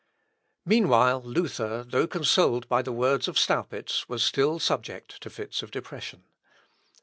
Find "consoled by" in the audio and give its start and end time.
2.07-2.81